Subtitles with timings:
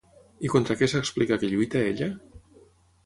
[0.47, 2.09] I contra què s'explica que lluita ella?